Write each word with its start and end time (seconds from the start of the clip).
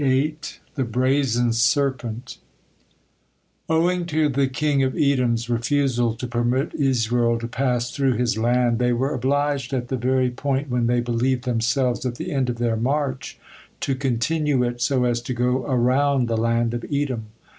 THE 0.03 0.37
BRAZEN 0.83 1.53
SERPENT 1.53 2.39
Owing 3.69 4.07
to 4.07 4.29
the 4.29 4.47
king 4.47 4.81
of 4.81 4.97
Edom's 4.97 5.47
refusal 5.47 6.15
to 6.15 6.25
permit 6.25 6.73
Israel 6.73 7.37
to 7.37 7.47
pass 7.47 7.91
through 7.91 8.13
his 8.13 8.35
land, 8.35 8.79
they 8.79 8.93
were 8.93 9.13
obliged, 9.13 9.73
at 9.75 9.89
the 9.89 9.97
very 9.97 10.31
point 10.31 10.71
when 10.71 10.87
they 10.87 11.01
believed 11.01 11.43
themselves 11.43 12.03
at 12.03 12.15
the 12.15 12.31
end 12.31 12.49
of 12.49 12.57
their 12.57 12.77
march, 12.77 13.37
to 13.81 13.93
continue 13.93 14.63
it, 14.63 14.81
so 14.81 15.03
as 15.03 15.21
to 15.21 15.35
go 15.35 15.65
around 15.67 16.27
the 16.27 16.35
land 16.35 16.73
of 16.73 16.83
Edom. 16.91 17.25